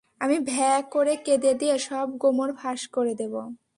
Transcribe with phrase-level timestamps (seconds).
[0.21, 3.41] আমি ভ্যাঁ করে কেঁদে দিয়ে সব গোমর ফাঁস করে দেবো?